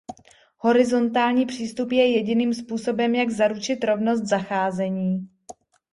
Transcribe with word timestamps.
Horizontální 0.57 1.45
přístup 1.45 1.91
je 1.91 2.11
jediným 2.11 2.53
způsobem 2.53 3.15
jak 3.15 3.29
zaručit 3.29 3.83
rovnost 3.83 4.23
zacházení. 4.23 5.29